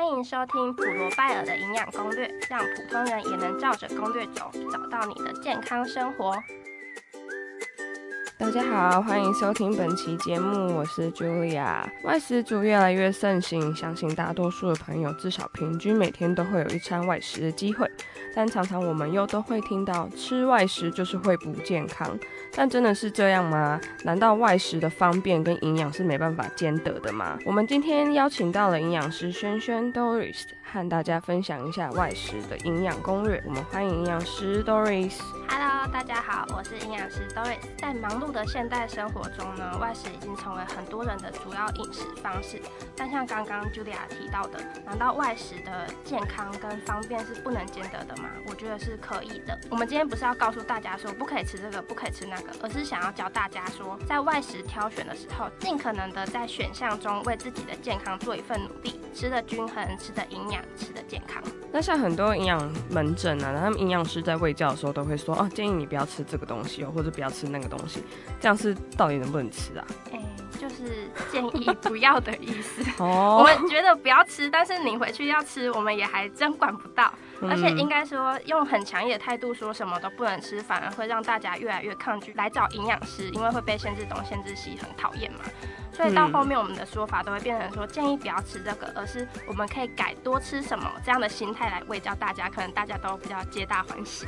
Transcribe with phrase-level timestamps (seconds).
[0.00, 6.42] 欢迎收听普罗拜尔的营养攻略，让普通人也能照着攻略走，找到你的健康生活。
[8.52, 11.84] 大家好，欢迎收听本期节目，我是 Julia。
[12.02, 17.88] 外食族越来越盛行，相信大多数的朋友至少平均每天都会有一餐外食的机会，
[18.34, 22.18] 但常常我们又都会听到吃外食就是会不健康，
[22.52, 23.80] 但真的是这样吗？
[24.02, 27.38] 难道外食的方便跟营养是没办法兼得的吗？
[27.46, 30.42] 我们今天邀请到了营养师轩轩 Doris，
[30.72, 33.42] 和大家分享一下外食的营养攻略。
[33.44, 35.18] 我们欢迎营养师 Doris。
[35.48, 37.58] Hello，大家好，我是营养师 Doris。
[37.76, 42.62] 在忙碌的现代生活中呢，外食已经成为很多人的主要饮食方式。
[42.96, 48.30] 但像刚刚 Julia 提到的，难道外食的健康跟方便是不能兼得的吗？
[48.46, 49.58] 我觉得是可以的。
[49.70, 61.42] 我们今天不是要告诉大家说不可以吃这个，不可以吃那个，而是想要教大家说，在外食挑选的时候，尽可能的在选项中为自己的健康做一份努力，吃的均衡，吃的营养，吃的健康。
[61.72, 68.02] 那像很多营养门诊啊，他们营养师在喂教的时候都会说，哦，建议你不要吃这个东西哦，或者不要吃那个东西，
[68.40, 69.86] 这样是到底能不能吃啊？
[70.12, 70.20] 哎，
[70.58, 72.82] 就是建议 不要的意思。
[72.98, 77.12] 哦，我们觉得不要吃，但是你回去要吃，我们也还真管不到。
[77.42, 85.38] 而且应该说，用很强硬的态度说什么都不能吃，反而会让大家越来越抗拒来找营养师，因为会被限制东、限制西，很讨厌嘛。
[85.90, 94.26] 所以到后面，我们的说法都会变成说，建议不要吃这个，而是我们可以改多吃什么这样的心态来喂教大家，可能大家都比较皆大欢喜。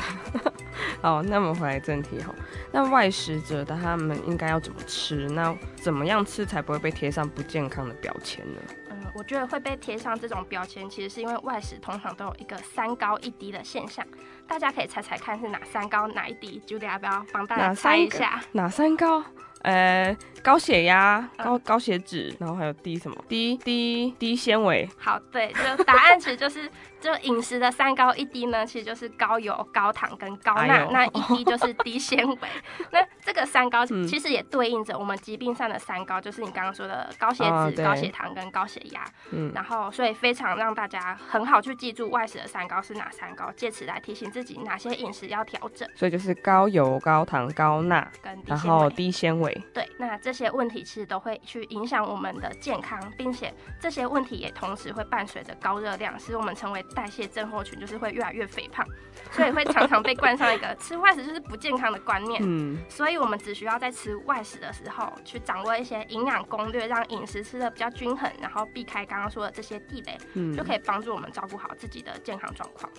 [1.00, 2.34] 好，那么回来正题哈，
[2.70, 5.28] 那外食者的他们应该要怎么吃？
[5.30, 8.60] 那怎么样吃才不会被贴上不健康的标签呢？
[8.90, 14.04] 嗯，我觉得会被贴上这种标签，其实是因为外食通常都有一个三高一低的现象，
[14.46, 18.40] 大家可以猜猜看是哪三高哪一低？Julia 要不要帮大家猜一下？
[18.52, 19.22] 哪三高？
[19.62, 23.16] 呃，高血压、高高血脂，然后还有低什么？
[23.28, 24.88] 低低低纤维。
[24.98, 26.70] 好，对，就答案其实就是。
[27.02, 32.38] 就饮食的三高一低呢，其实就是高油、高糖跟高钠，那一低就是低纤维。
[32.92, 39.04] 那这个三高其实也对应着我们疾病上的三高，就是你刚刚说的高血脂、高血糖跟高血压。
[39.32, 45.88] 嗯，然后所以非常让大家很好去记住外食的三高是哪三高，借此来提醒自己哪些饮食要调整。
[45.96, 49.52] 所以就是高油、高糖、高钠跟然后低纤维。
[49.74, 56.82] 对，那这些问题其实都会去影响我们的健康，并且这些问题也同时会伴随着高热量，使我们成为。
[56.94, 58.86] 代谢症候群就是会越来越肥胖，
[59.32, 62.42] 所以会常常被冠上一个吃外食就是不健康的观念。
[62.44, 72.90] 嗯，所以我们只需要在吃外食的时候去掌握一些营养攻略，让饮食吃的比较均衡，然后避开刚刚说的这些地雷，就可以帮助我们照顾好自己的健康状况。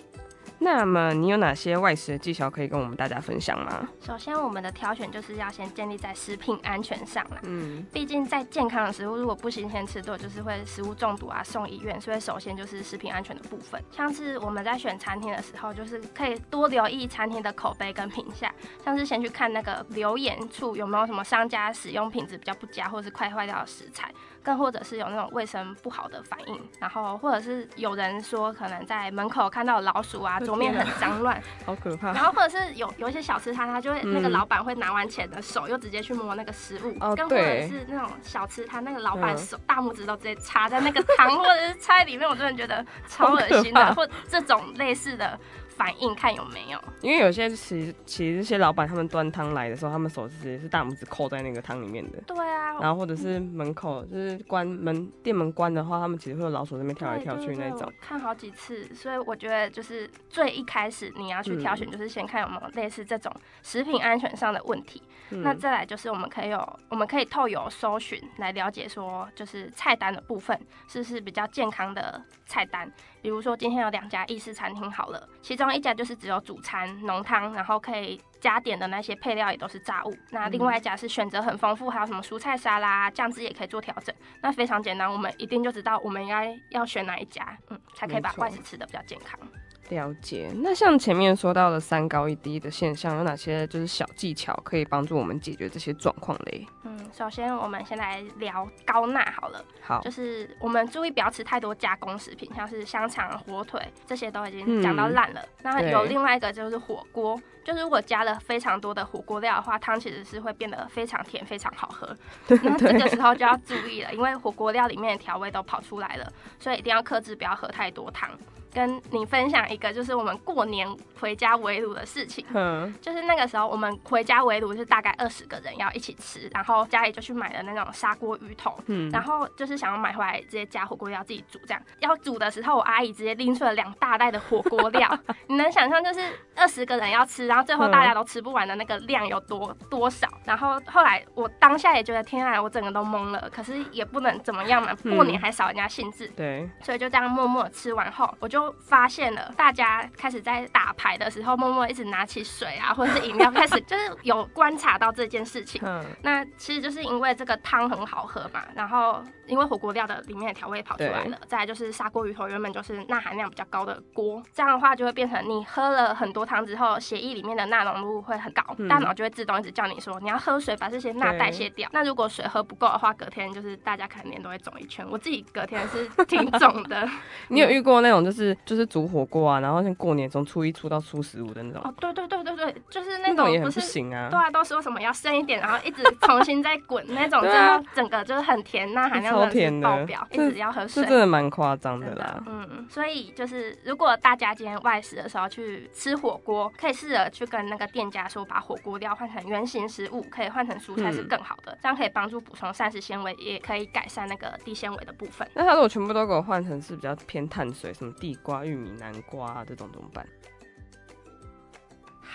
[0.64, 3.86] 那么你有哪些外食的技巧可以跟我们大家分享吗？
[4.00, 7.38] 首先，我们的挑选就是要先建立在食品安全上啦。
[7.42, 12.00] 嗯，毕竟在健康的食物如果不新鲜吃多，就是会食物中毒啊，送医院。
[12.00, 18.50] 所以首先就是食品安全的部分，像是我们在选餐厅的时候，就是可以多留意餐厅的口碑跟评价，
[18.82, 24.10] 像是先去看那个留言处有没有什么商家使用品质比较不佳或是快坏掉的食材。
[24.44, 32.12] 更或者是有那种卫生不好的反应，然后或者是有人说可能在门口看到老鼠啊， 桌面很脏乱， 好可怕。
[32.12, 45.38] 然后或者是有有一些小吃摊，他就会那个老板会拿完钱的手又直接去摸那个食物，更或者是那种小吃摊那个老板手大拇指都直接插在那个汤 或者是菜里面，我真的觉得超恶心的，或这种类似的。
[45.76, 52.20] 反应看有没有，因为有些其实其实这些老板他们端汤来的时候，他们手直接是大拇指扣在那个汤里面的。
[52.26, 57.92] 对啊，然后或者是门口就是关门店门关的话，他们其实会有老鼠在那边跳来跳去那种。
[58.00, 65.02] 看好几次，所以我觉得就是最一开始你要去挑选，就是先看有没有类似这种食品安全上的问题。
[65.30, 72.90] 那再来就是我们可以有我们可以透有搜寻来了解说，就是菜单的部分是不是比较健康的菜单。
[73.24, 80.14] 比如说今天有两家意式餐厅好了，其中一家就是只有主餐浓汤，然后可以加点的那些配料也都是炸物。
[80.30, 84.14] 那另外一家是选择很丰富，还有什么蔬菜沙拉、酱汁也可以做调整。
[84.42, 89.40] 那非常简单，我们一定就知道我们应该要选哪一家，嗯，才可以把外食吃的比较健康。
[89.88, 90.50] 了解。
[90.56, 96.66] 那像前面说到的三高一低的现象，有哪些就是小技巧可以帮助我们解决这些状况嘞？
[96.84, 99.64] 嗯，首先我们先来聊高钠好了。
[99.80, 105.40] 好，就是我们注意不要吃太多加工食品，像是香肠、火腿这些都已经讲到烂了。
[105.62, 112.16] 那有另外一个就是火锅，就是如果加了非常多的火锅料的话，汤其实是会变得非常甜、非常好喝。
[112.48, 118.28] 那这个时候就要注意了，因为火锅料里面的调味都跑出来了，所以一定要克制，不要喝太多汤。
[118.74, 120.88] 跟你分享一个，就是我们过年
[121.20, 122.44] 回家围炉的事情。
[122.52, 131.80] 嗯，就是那个时候我们回家围炉是大概二十个人要一起吃，然后家里就去买了那种砂锅鱼头，嗯，然后就是想要买回来直接加火锅料自己煮，这样。
[132.00, 136.20] 要煮的时候，我阿姨直接拎出了两大袋的火锅料， 你能想象就是
[136.56, 140.28] 二十个人要吃，然后最后大家都吃不完的那个量有多多少？
[140.44, 155.80] 然后后来我当下也觉得天啊，我整个都懵了，可是也不能怎么样嘛，过年还少人家兴致，对，所以就这样默默吃完后，我就发现了大家开始在打牌的时候，默默一直拿起水啊或者是饮料， 开始就是有观察到这件事情。
[155.84, 171.88] 嗯，那其实就是因为这个汤很好喝嘛，然后因为火锅料的里面的调味跑出来了，再来就是砂锅鱼头原本就是钠含量比较高的锅，这样的话就会变成你喝了很多汤之后，血液里面的钠浓度会很高，大脑就会自动一直叫你说你要喝水把这些钠代谢掉。
[171.92, 175.06] 那如果水喝不够的话，隔天就是大家可能脸都会肿一圈。
[175.10, 177.08] 我自己隔天是挺肿的。
[177.48, 181.82] 你有遇过那种就是就是煮火锅啊，然后像过年从初一出到初十五的那种？
[181.84, 184.28] 哦，对对对对对，就是那种也不是行啊。
[184.30, 192.42] 对啊，都说什么要剩一点，然后一直重新再滚那种， 然后整个就是很甜，钠含量的爆表，一直要喝水，这真的蛮夸张的啦。
[192.46, 205.48] 嗯，所以就是如果大家今天外食的时候去吃火锅，可以试着去跟那个店家说，把火锅料换成圆形食物，可以换成蔬菜是更好的，这样可以帮助补充膳食纤维，也可以改善那个低纤维的部分。
[205.54, 210.24] 那他如果全部都给我换成是比较偏碳水，什么地瓜、玉米、南瓜这种怎么办？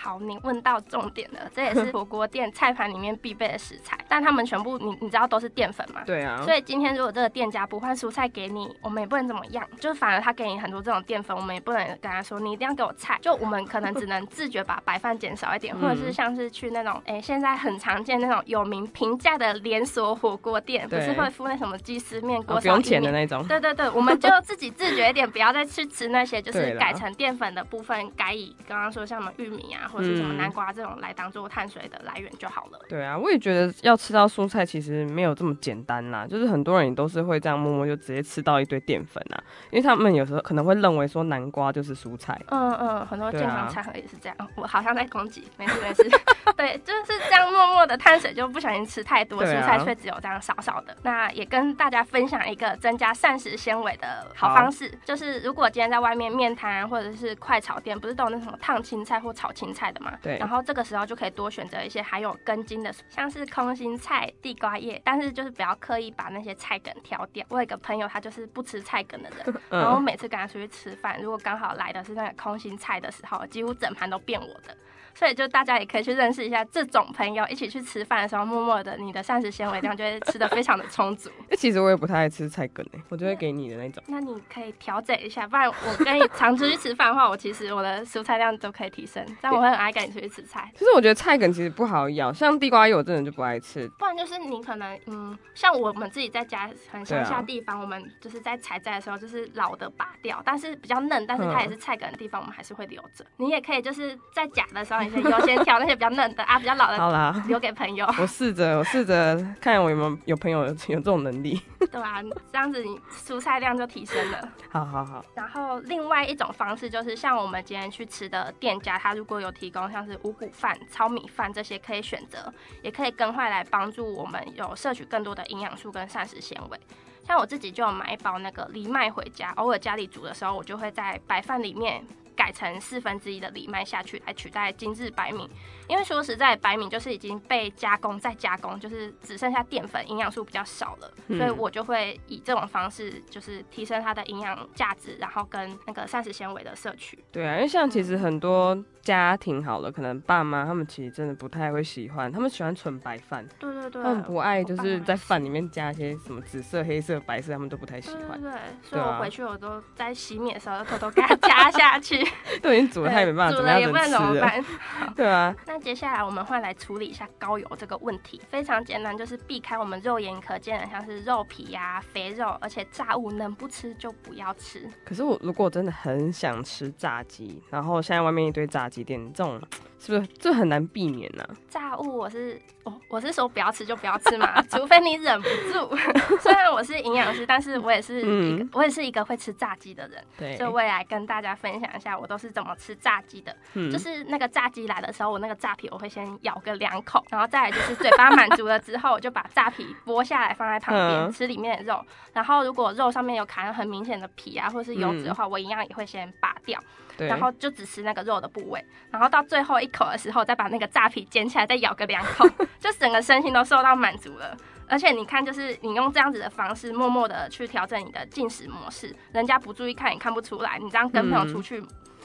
[0.02, 6.02] 好，你问到重点了，这也是 火锅店菜盘里面必备的食材，但他们全部你你知道都是淀粉嘛？
[6.06, 6.40] 对啊。
[6.42, 23.46] 所以今天如果这个店家不换蔬菜给你，我们也不能怎么样，就反而他给你很多这种淀粉，我们也不能跟他说你一定要给我菜， 就我们可能只能自觉把白饭减少一点，或者是像是去那种哎现在很常见那种有名平价的连锁火锅店，不是会附那什么鸡丝面、锅烧钱的那种？
[23.46, 30.72] 对对对，我们就自己自觉一点，不要再去吃那些，就是改成淀粉的部分，改以刚刚说像什么玉米啊，或者是什么南瓜。
[30.72, 32.78] 这种来当做碳水的来源就好了。
[32.88, 42.40] 对啊，我也觉得要吃到蔬菜其实没有这么简单啦，就是很多人也都是会这样默默就直接吃到一堆淀粉啊，因为他们有时候可能会认为说南瓜就是蔬菜。
[42.46, 44.36] 嗯嗯，很多健康餐盒也是这样。
[44.54, 46.08] 我好像在攻击，没事没事。
[46.56, 50.96] 对，就是这样默默的碳水就不小心吃太多，蔬菜却只有这样少少的。
[51.02, 60.16] 那也跟大家分享一个增加膳食纤维的好方式，就是如果今天在外面面摊或者是快炒店，不是都有那什么烫青菜或炒青菜的嘛？
[60.22, 60.60] 对，然后。
[60.70, 67.44] 这个时候就可以多选择一些含有根茎的，像是空心菜、地瓜叶，但是就是不要刻意把那些菜梗挑掉。
[67.48, 74.76] 我有一个朋友，他就是不吃菜梗的人， 然后每次跟他出去吃饭，如果刚好来的是那个空心菜的时候，几乎整盘都变我的。
[75.12, 81.30] 所以就大家也可以去认识一下这种朋友，一起去吃饭的时候，默默的你的膳食纤维量就会吃的非常的充足。
[81.50, 84.02] 哎，其实我也不太爱吃菜根诶，我就会给你的那种。
[84.06, 90.70] 那你可以调整一下，不然我跟你常出去吃饭的话，我其实我的蔬菜量都可以提升，但我会很爱跟你出去吃菜。
[90.74, 93.88] 其实我觉得菜梗其实不好咬，像地瓜叶我真的就不爱吃。
[93.98, 103.24] 不然就是你可能嗯，像我们自己在家很乡下地方，我们就是在采摘的时候就是老的拔掉，但是比较嫩，但是它也是菜梗的地方，我们还是会留着。
[103.38, 105.80] 你也可以就是在假的时候，你先优先挑。
[105.80, 108.06] 那些比较嫩的啊，比较老的，好啦，留给朋友。
[108.18, 112.22] 我试着，我试着看我有没有有朋友 有这种能力，对啊？
[112.52, 114.48] 这样子你蔬菜量就提升了。
[114.70, 115.24] 好好好。
[115.34, 122.52] 然后另外一种方式就是像我们今天去吃的店家，他如果有提供像是五谷饭、糙米饭这些可以选择，
[122.82, 126.80] 也可以更换来帮助我们有摄取更多的营养素跟膳食纤维。
[127.22, 132.04] 像我自己就有买一包那个藜麦回家，偶尔家里煮的时候，我就会在白饭里面。
[132.36, 135.48] 改成四分之一的藜麦下去来取代精致白米，
[135.88, 147.18] 因为说实在，白米就是已经被加工再加工，就是只剩下淀粉，营养素比较少了，所以我就会以这种方式，就是提升它的营养价值，然后跟那个膳食纤维的摄取。
[147.30, 148.82] 对啊，因为像其实很多。
[149.02, 153.44] 家庭好了，可能爸妈他们其实真的不太会喜欢，他们喜欢纯白饭。
[153.58, 158.38] 对对对，他们不爱就是在饭里面加一些什么紫色、黑色、白色，他们都不太喜欢。
[158.38, 162.19] 对，所以我回去我都在洗米的时候偷偷给它加下去。
[162.62, 164.64] 都已经煮了，他也没办法，煮了也不能怎么办。
[165.16, 165.54] 对啊。
[165.66, 174.88] 那接下来我们会来处理一下高油这个问题，非常简单，就是避开我们肉眼可见的，像是肉皮呀、肥肉，而且炸物能不吃就不要吃。
[175.04, 179.60] 可是我如果真的很想吃炸鸡，然后现在外面一堆炸鸡店这种。
[180.00, 181.46] 是不是这很难避免呢？
[181.68, 185.94] 炸物我是哦，我是说不要吃就不要吃嘛， 除非你忍不住。
[186.40, 190.24] 虽然我是营养师，但是我也是一个我也是一个会吃炸鸡的人。
[190.38, 193.54] 对，所以我也来跟大家分享一下，我都是怎么吃炸鸡的。
[193.74, 202.02] 嗯，就是那个炸鸡来的时候，我那个炸皮我会先咬个两口，然后再来就是嘴巴满足了之后，我就把炸皮剥下来放在旁边吃里面的肉。
[202.32, 206.80] 然后如果肉上面有卡很明显的皮啊，或是油脂的话，我一样也会先拔掉。
[207.26, 212.48] 然后就只吃那个肉的部位，然后到最后一口的时候，再把那个炸皮捡起来，再咬个两口，
[212.78, 214.56] 就整个身心都受到满足了。
[214.88, 220.78] 而且你看，就是你用这样子的方式，默默的去调整你的进食模式，人家不注意看也看不出来。
[220.78, 221.82] 你这样跟朋友出去，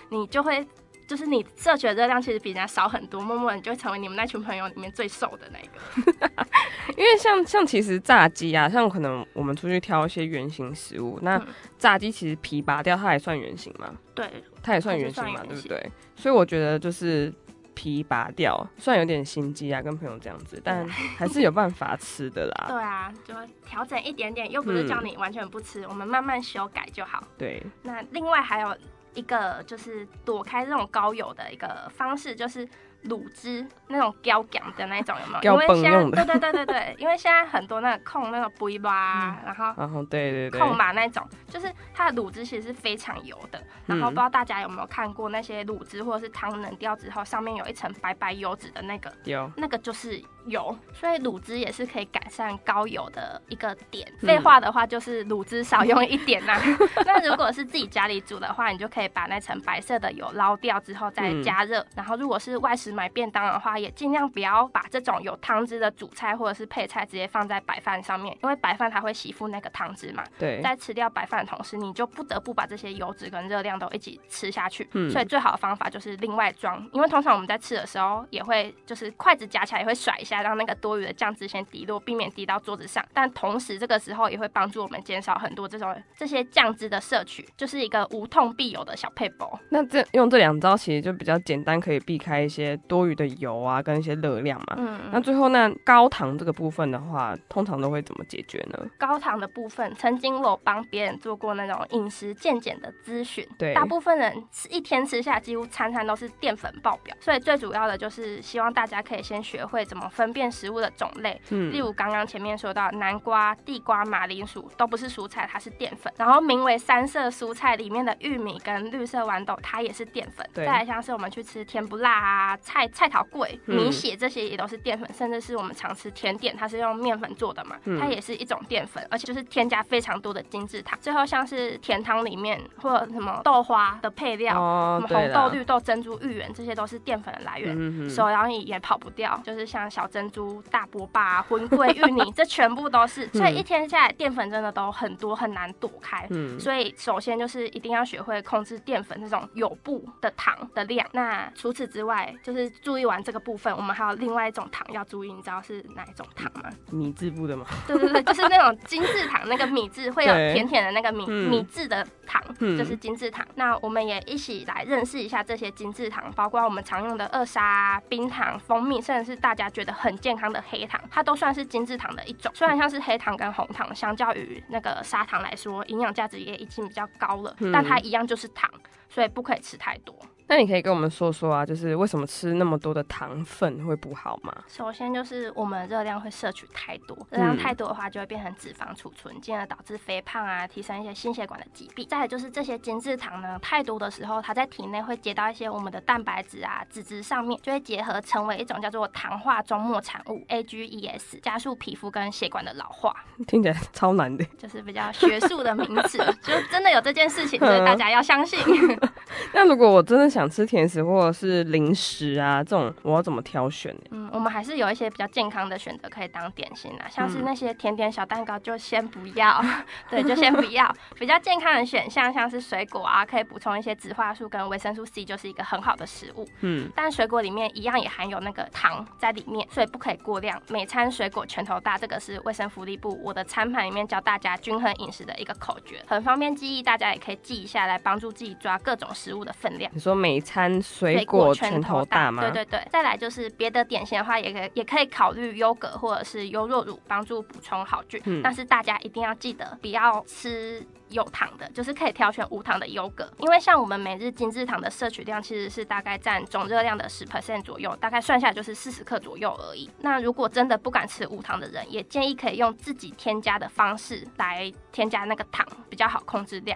[0.09, 0.67] 你就会。
[1.07, 6.45] 就是你摄取的热量其实比人家少很多，默默你就会成为你们那群朋友里面最瘦的那个。
[6.97, 11.41] 因为像像其实炸鸡啊，像可能我们出去挑一些圆形食物，那
[11.77, 13.93] 炸鸡其实皮拔掉它也算圆形吗？
[14.13, 14.29] 对，
[14.63, 15.91] 它也算圆形嘛，对不对？
[16.15, 17.33] 所以我觉得就是
[17.73, 22.65] 皮拔掉，虽然有点心机啊，跟朋友这样子，但还是有办法吃的啦。
[22.69, 23.33] 对啊，就
[23.67, 27.23] 调整一点点，又不是叫你完全不吃，我们慢慢修改就好。
[27.37, 27.61] 对。
[27.83, 28.75] 那另外还有。
[29.15, 32.67] 一个就是躲开这种高油的一个方式，就是
[33.05, 35.53] 卤汁那种胶感的那种，有没有？
[35.53, 43.61] 因为现在对对对对对，因为现在很多那个控那个杯吧，然后然后对对对控嘛那种，就是它的卤汁其实是非常油的。
[43.85, 50.21] 然后不知道大家有没有看过那些卤汁或者是汤冷掉之后，上面有一层白白油脂的那个，有那个就是。
[50.47, 54.07] 油，所以卤汁也是可以改善高油的一个点。
[54.19, 56.59] 废话的话，就是卤汁少用一点呐。
[57.05, 61.85] 那如果是自己家里煮的话，你就可以把那层白色的油捞掉之后再加热。
[61.95, 70.23] 然后如果是外食买便当的话，也尽量不要把这种有汤汁的主菜或者是配菜直接放在白饭上面，因为白饭它会吸附那个汤汁嘛。
[70.37, 70.61] 对。
[70.61, 74.87] 在吃掉白饭的同时，你就不得不把这些油脂跟热量都一起吃下去。
[74.93, 75.09] 嗯。
[75.09, 83.03] 所以最好的方法就是另外装，因为通常我们在吃的时候也会就是筷子夹起来也会甩一下，让那个多余的酱汁先滴落，避免滴到桌子上。
[83.13, 89.57] 但同时，这个时候也会帮助我们减少很多这种这些酱汁的摄取，就是一个无痛必有的小配包。
[89.69, 94.75] 那这用这两招其实就比较简单，可以避开一些多余的油啊，跟一些热量嘛。
[94.77, 94.99] 嗯。
[95.11, 98.85] 那最后那高糖这个部分的话，通常都会怎么解决呢？
[98.97, 103.47] 高糖的部分，曾经我帮别人做过那种饮食健检的咨询。
[103.57, 103.73] 对。
[103.73, 107.15] 大部分人吃一天吃下，几乎餐餐都是淀粉爆表。
[107.19, 111.39] 所以最主要的就是希望大家可以先学会怎么分辨食物的种类。
[111.49, 116.11] 嗯，例如刚刚前面说到南瓜、地瓜、马铃薯都不是蔬菜，它是淀粉。
[116.17, 120.47] 然后名为三色蔬菜里面的玉米跟绿色豌豆，它也是淀粉。
[120.53, 120.65] 对。
[120.65, 130.97] 再来像是我们去吃甜不辣啊、菜菜桃桂、米血这些也都是淀粉，甚至是我们常吃甜点，它是用面粉做的嘛，它也是一种淀粉，而且就是添加非常多的精制糖。
[131.01, 134.53] 最后像是甜汤里面或者什么豆花的配料，
[134.99, 138.09] 什么红豆、绿豆、珍珠、芋圆，这些都是淀粉的来源。
[138.09, 141.25] 手摇椅也跑不掉，就是像小珍珠、大波霸。
[141.25, 146.27] 啊， 荤桂芋泥， 这全部都是，所以一天下来淀粉真的都很多，很难躲开。
[146.29, 151.05] 嗯，所以首先就是一定要学会控制淀粉这种有布的糖的量。
[151.13, 156.69] 那除此之外，就是注意完这个部分，我们还有另外一种糖要注意，你知道是哪一种糖吗？
[156.91, 157.65] 米制布的吗？
[157.87, 163.43] 对对对， 就是那种精致糖，那个米制会有甜甜的那个米米制的糖，就是精致糖。
[163.55, 171.25] 那我们也一起来认识一下这些精致糖，包括我们常用的二砂、冰糖、蜂蜜，甚至是大家觉得很健康的黑糖，它。
[171.25, 178.69] 都算是精制糖的一种，虽然像是黑糖跟红糖，相较于那个砂糖来说，营养价值也已经比较高了，但它一样就是糖，
[179.09, 180.15] 所以不可以吃太多。
[180.47, 184.53] 那你可以跟我们说说啊，就是为什么吃那么多的糖分会不好吗？
[184.67, 192.07] 首先就是我们热量会摄取太多，热量太多的话就会变成脂肪储存，进而导致肥胖啊，提升一些心血管的疾病。
[192.07, 203.15] 再就是这些精制糖呢，太多的时候，它在体内会结到一些我们的蛋白质啊、脂质上面，就会结合成为一种叫做糖化终末产物 （AGEs），加速皮肤跟血管的老化。
[203.47, 208.59] 听起来超难的，就是比较学术的名词， 就真的有这件事情，所以大家要相信。
[209.53, 214.01] 那如果我真的想吃甜食或者是零食啊，这种我要怎么挑选呢？
[214.11, 219.63] 嗯，我们还是有一些比较健康的选择可以当点心啊，像是那些甜点小蛋糕就先不要，
[220.11, 220.93] 对，就先不要。
[221.17, 226.45] 比较健康的选项像是水果啊，可以补充一些植化素跟维生素 C，就是一个很好的食物。
[226.59, 230.61] 嗯，但水果里面一样也含有那个糖在里面，所以不可以过量。
[230.69, 239.89] 每餐水果拳头大，这个是卫生福利部我的餐盘里面教大家均衡饮食的一个口诀，很方便记忆，大家也可以记一下来帮助自己抓各种食物的分量。
[239.93, 242.41] 你说每餐水果拳头大吗？
[242.41, 248.19] 对对对，再来就是别的点心的话，也可以也可以考虑优格或者是优酪乳帮助补充好菌。
[248.25, 259.87] 嗯但是大家一定要记得不要吃有糖的，就是可以挑选无糖的优格，因为像我们每日精制糖的摄取量其实是大概占总热量的十 percent 左右，大概算下来就是四十克左右而已。
[259.99, 266.75] 那如果真的不敢吃无糖的人，也建议可以用自己添加的方式来添加那个糖，比较好控制量。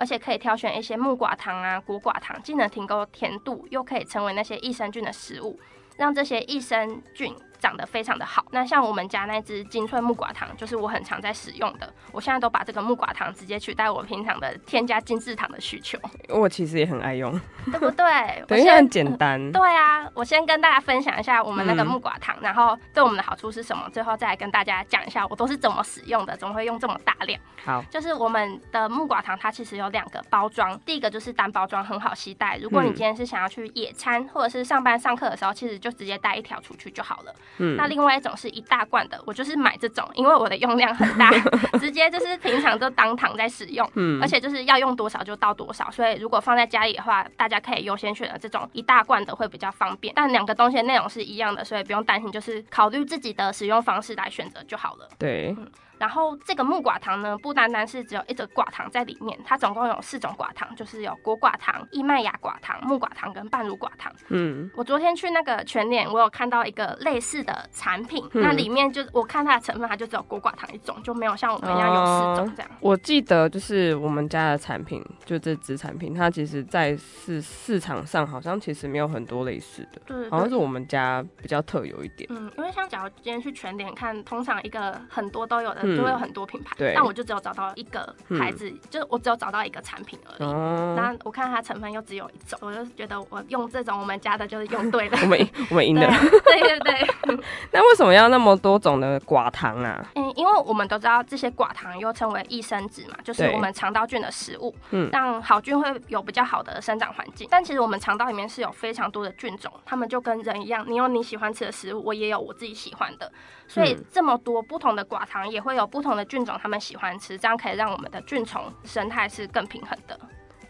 [0.00, 5.60] 而且可以挑选一些木寡糖啊、果寡糖，既能提高甜度，又可以成为那些益生菌的食物，
[5.98, 8.44] 让这些益生菌长得非常的好。
[8.50, 11.92] 那像我们家那只金脆木瓜糖，就是我很常在使用的。
[12.10, 15.98] 我现在都把这个木瓜糖直接取代我平常的添加精制糖的需求，
[16.28, 18.00] 我其实也很爱用，对不对？
[18.00, 19.52] 对， 我先因为很简单。
[19.52, 27.38] 对啊，我先跟大家分享一下我们那个嗯木瓜糖，然后对我们的好处是什么，最后再来跟大家讲一下我都是怎么使用的，怎么会用这么大量。
[27.64, 32.56] 好，就是我们的木瓜糖，它其实有两个包装，第一个就是单包装，很好携带。
[32.58, 37.34] 如果你嗯今天是想要去野餐或者是上班上课的时候，其实就直接带一条出去就好了。
[37.58, 41.30] 嗯那另外一种是一大罐的，我就是买这种，因为我的用量很大，
[41.78, 43.88] 直接就是平常就当糖在使用。
[43.94, 50.12] 嗯而且就是要用多少就倒多少，所以如果放在家里的话，大家可以优先选择这种一大罐的会比较方便。
[50.14, 55.08] 但两个东西的内容是一样的，所以不用担心，就是考虑自己的使用方式来选择就好了。
[55.18, 55.54] 对，
[56.00, 64.10] 然后这个木寡糖呢，不单单是只有一个寡糖在里面，它总共有四种寡糖，就是有果寡糖、异麦芽寡糖、木寡糖跟半乳寡糖。
[64.28, 72.70] 嗯，我昨天去那个全联，我有看到一个类似的产品，嗯那里面就我看它的成分，它就只有果寡糖一种，就没有像我们一样有四种这样。
[72.80, 82.26] 我记得就是我们家的产品，就这支产品，它其实在市市场上好像其实没有很多类似的，对对对好像是我们家比较特有一点。
[82.32, 90.48] 嗯，因为像假如今天去全联看，通常一个很多都有的，嗯就会有很多品牌，对但我就只有找到一个牌子，就是我只有找到一个产品而已。
[90.48, 95.18] 哦，那我看它成分又只有一种，我就觉得我用这种我们家的就是用对了。
[95.22, 96.12] 我们我们赢对了。
[96.44, 97.08] 对对对，
[97.72, 100.04] 那为什么要那么多种的寡糖啊？
[100.14, 107.46] 嗯，因为我们都知道这些寡糖又称为益生质嘛，就是我们肠道菌的食物，嗯让好菌会有比较好的生长环境。
[107.50, 113.30] 但其实我们肠道里面是有非常多的菌种，它们就跟人一样，你有你喜欢吃的食物，我也有我自己喜欢的，
[113.68, 120.18] 所以嗯这么多不同的寡糖也会有不同的菌种，他们喜欢吃，这样可以让我们的菌虫生态是更平衡的。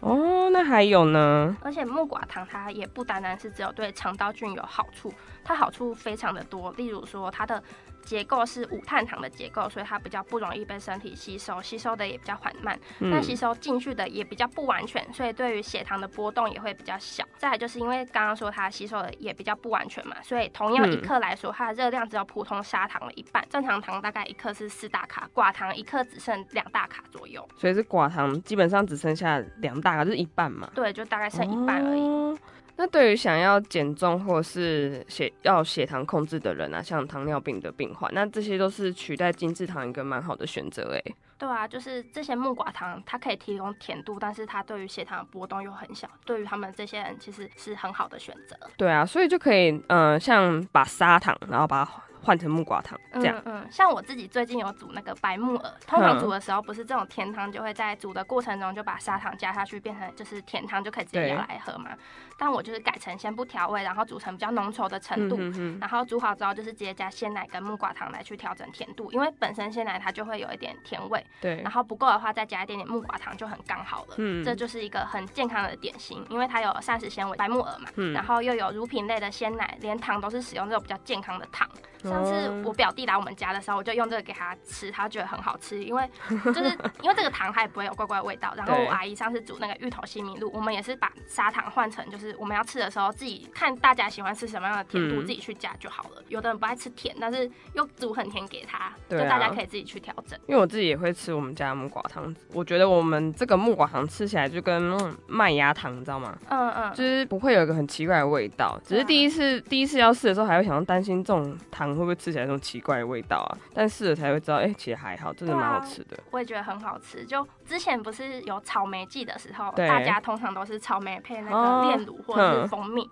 [0.00, 1.54] 哦，那还有呢？
[1.62, 5.12] 而且木寡糖它也不单单是只有对肠道菌有好处，
[5.44, 6.72] 它好处非常的多。
[6.72, 7.62] 例如说，它的
[8.02, 12.78] 结构是五碳糖的结构，所以它比较不容易被身体吸收，吸收的也比较缓慢。
[12.98, 17.24] 那嗯吸收进去的也比较不完全，所以对于血糖的波动也会比较小。
[17.36, 23.46] 再来就是因为刚刚说它吸收的也比较不完全嘛，所以同样一嗯克来说，它的热量只有普通砂糖的一半。
[23.48, 30.70] 正常糖大概一克是四大卡，寡糖一克只剩两大卡左右，所以是寡糖基本上只剩下两大卡，就是一半嘛。
[30.74, 32.00] 对，就大概剩一半而已。
[32.00, 32.38] 哦
[32.80, 41.12] 那对于想要减重或是血要血糖控制的人啊，像糖尿病的病患，那这些都是取代精制糖一个蛮好的选择哎。
[41.36, 48.56] 对啊，就是这些木瓜糖，它可以提供甜度，但是它对于血糖的波动又很小，对于他们这些人其实是很好的选择。
[48.78, 51.90] 对啊，所以就可以嗯、呃像把砂糖，然后把它
[52.22, 53.36] 换成木瓜糖这样。
[53.44, 61.90] 嗯嗯，像我自己最近有煮那个白木耳，通常煮的时候不是这种甜汤，就会在煮的过程中就把砂糖加下去，变成就是甜汤，就可以直接舀来喝嘛。
[62.38, 65.36] 但我就是改成先不调味，然后煮成比较浓稠的程度。
[65.38, 74.14] 嗯哼然后煮好之后，就是直接加鲜奶跟木瓜糖来去调整甜度，因为本身鲜奶它就会有一点甜味，对然，后不够的话再加一点点木瓜糖就很刚好了。
[74.16, 81.68] 嗯这就是一个很健康的点心，因为它有膳食纤维、白木耳嘛，嗯然后又有乳品类的鲜奶，连糖都是使用这种比较健康的糖。
[82.08, 86.64] 上次哦我表弟来我们家的时候，我就用这个给他吃，他觉得很好吃，因为 就是
[87.02, 88.52] 因为这个糖它也不会有怪怪的味道。
[88.56, 96.22] 然后我阿姨上次煮那个芋头西米露，我们也是把砂糖换成就是我们要吃的时候自己看大家喜欢吃什么样的甜度，嗯自己去加就好了。
[96.28, 100.38] 有的人不爱吃甜，但是又煮很甜给他，就大家可以自己去调整。
[100.46, 106.36] 因为我自己也会吃我们家的木瓜糖，我觉得我们这个木瓜糖吃起来就跟那种麦芽糖，你知道吗？
[106.48, 113.58] 嗯嗯，就是不会有一个很奇怪的味道，只是第一次第一次要试的时候，还会想要担心这种糖会不会吃起来那种奇怪的味道啊？
[113.74, 116.18] 但试了才会知道，哎、其实还好，真的蛮好吃的。
[116.30, 117.24] 我也觉得很好吃。
[117.24, 123.08] 就之前不是有草莓季的时候，大家通常都是草莓配那哦个炼乳或者是蜂蜜，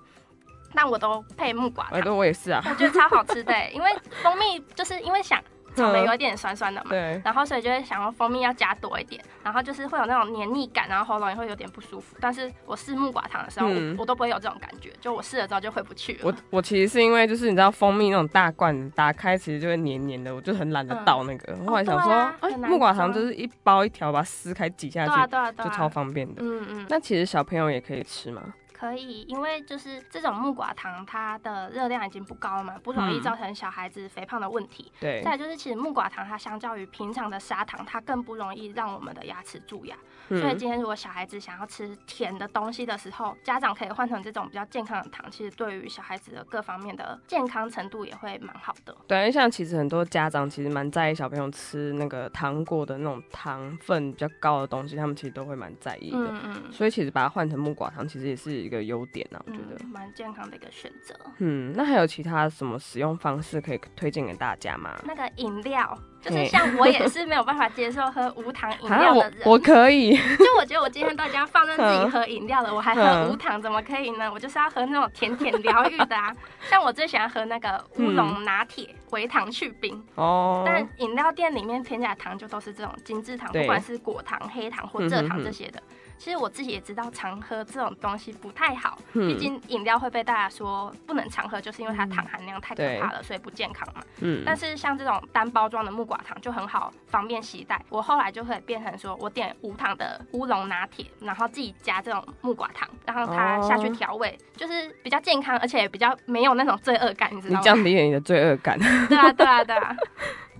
[0.74, 2.60] 但我都配木瓜哎，糖，对，我也是啊。
[2.64, 3.70] 我觉得超好吃 的欸。
[3.74, 3.90] 因为
[4.22, 5.42] 蜂蜜就是因为想
[5.78, 6.90] 草莓有一点酸酸的嘛。
[6.90, 12.16] 对，然后所以就会想要蜂蜜要加多一点，然后就是会有那种黏腻感，然后喉咙也会有点不舒服。
[12.20, 16.20] 但是我试木瓜糖的时候，嗯我我都不会有这种感觉，就我试了之后就回不去了。
[16.22, 21.56] 我我其实是因为就是你知道蜂蜜那种大罐打开其实就会黏黏的，我就很懒得倒那个。
[21.66, 26.42] 后来想说，哎、木瓜糖就是一包一条，把它撕开挤下对啊去，对啊对啊，就超方便的。
[26.42, 26.86] 嗯嗯。
[26.88, 28.42] 那其实小朋友也可以吃吗？
[28.78, 34.92] 可以，因为就是这种木瓜糖，它的热量已经不高了嘛，不容易造成小孩子肥胖的问题。
[35.00, 35.20] 对。
[35.24, 39.96] 再就是，其实木瓜糖它相较于平常的砂糖，它更不容易让我们的牙齿蛀牙。
[40.28, 48.94] 所以今天如果小孩子想要吃甜的东西的时候，家长可以换成这种比较健康的糖，其实对于小孩子的各方面的健康程度也会蛮好的。
[49.06, 56.18] 对，因为像其实很多家长其实蛮在意小朋友吃那个糖果的那种糖分比较高的东西，他们其实都会蛮在意的。
[56.18, 56.72] 嗯嗯。
[56.72, 59.84] 所以其实把它换成木瓜糖，其实也是一个优点呢，我觉得。
[59.86, 61.14] 蛮健康的一个选择。
[61.38, 64.94] 嗯，那还有其他什么使用方式可以推荐给大家吗？
[65.04, 65.98] 那个饮料。
[66.20, 70.16] 就是像我也是没有办法接受喝无糖饮料的人， 我可以。
[70.36, 74.28] 就我觉得我今天都已经放任自己 喝饮料了，我还喝无糖，怎么可以呢？
[74.30, 76.34] 我就是要喝那种甜甜疗愈的啊。
[76.62, 80.04] 像我最喜欢喝那个乌龙拿铁，微糖去冰。
[80.16, 80.64] 哦。
[80.66, 85.80] 但饮料店里面添加糖就都是这种精致糖，不管是果糖、黑糖或蔗糖这些的。
[86.18, 88.98] 其实我自己也知道，常喝这种东西不太好。
[89.12, 94.02] 毕竟饮料会被大家说不能常喝，就是因为它糖含量太可怕了，所以不健康嘛。
[94.20, 94.42] 嗯。
[94.44, 97.80] 但是像这种单包装的木瓜糖就很好，方便携带。
[97.88, 107.60] 我后来就会变成说我点无糖的乌龙拿铁，然后自己加这种木瓜糖，然后它下去调味，就是比较健康，而且比较没有那种罪恶感，你知道吗？
[107.60, 108.78] 你降低了你的罪恶感。
[108.78, 109.96] 对啊，对啊，对啊。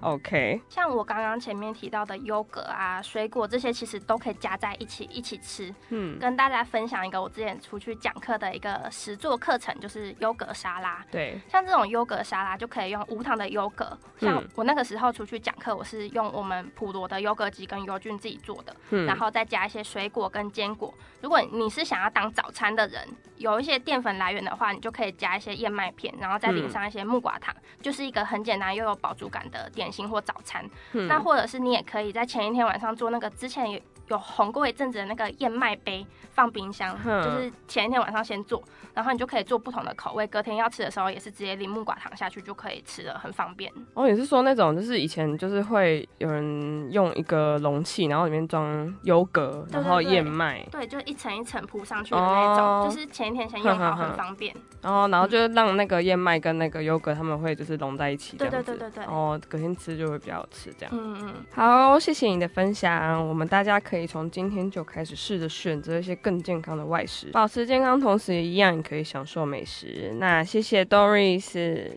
[0.00, 5.74] OK，像我刚刚前面提到的优格啊、水果这些，其实都可以加在一起一起吃。
[5.88, 11.04] 嗯，跟大家分享一个我之前出去讲课的一个实作课程，就是优格沙拉。
[11.10, 13.98] 对，像这种优格沙拉就可以用无糖的优格。
[14.18, 20.92] 像我那个时候出去讲课，我是用我们普罗的优格机跟优菌自己做的，嗯然后再加一些水果跟坚果。
[21.20, 23.06] 如果你是想要当早餐的人，
[23.38, 30.68] 有一些淀粉来源的话，你就可以加一些燕麦片，然后再淋上一些木瓜糖，就是一个很简单又有饱足感的点心或早餐。
[30.92, 38.62] 那或者是你也可以在前一天晚上做那个之前有有红过一阵子的那个燕麦杯，放冰箱，就是前一天晚上先做，
[38.94, 43.72] 然后你就可以做不同的口味，隔天要吃的时候也是直接淋木瓜糖下去就可以吃了，很方便。
[43.94, 54.54] 哦，你是说那种就是以前就是会有人用一个容器，然后里面装优格，然后燕麦，对，就一层一层铺上去的那种，就是前一天先用好，很方便。
[54.80, 59.04] 然后，然后就让那个燕麦跟那个优格他们会就是融在一起，对对对对对。
[59.04, 60.94] 然后隔天吃就会比较好吃，这样。
[60.96, 61.34] 嗯嗯。
[61.52, 63.26] 好，谢谢你的分享。
[63.28, 70.14] 我们大家可以从今天就开始试着选择一些更健康的外食，保持健康，同时也一样也可以享受美食。
[70.18, 71.52] 那谢谢 Doris。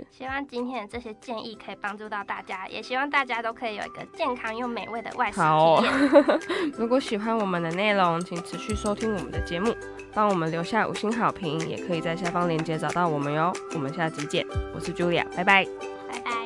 [0.09, 6.71] 希望今天的这些建议可以帮助到大家，也希望大家都可以有一个健康又美味的外食体验。
[6.77, 9.73] 如果喜欢我们的内容，请持续收听我们的节目，
[10.13, 12.71] 帮我们留下五星好评，也可以在下方链接。
[12.81, 14.43] 找到我们哟，我们下集见。
[14.73, 15.65] 我是 Julia，拜拜，
[16.09, 16.40] 拜拜。